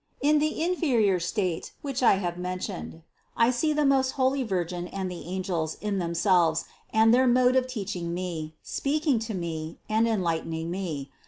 24. 0.23 0.33
In 0.33 0.39
the 0.39 0.63
inferior 0.63 1.19
state, 1.19 1.73
which 1.83 2.01
I 2.01 2.13
have 2.15 2.35
mentioned, 2.35 3.03
I 3.37 3.51
see 3.51 3.71
the 3.71 3.85
most 3.85 4.13
holy 4.13 4.41
virgin 4.41 4.87
and 4.87 5.11
the 5.11 5.27
angels 5.27 5.75
in 5.79 5.99
themselves 5.99 6.65
and 6.91 7.13
their 7.13 7.27
mode 7.27 7.55
of 7.55 7.67
teaching 7.67 8.11
me, 8.11 8.55
speaking 8.63 9.19
to 9.19 9.35
me, 9.35 9.77
and 9.87 10.07
enlighten 10.07 10.53
ing 10.53 10.71
me. 10.71 11.11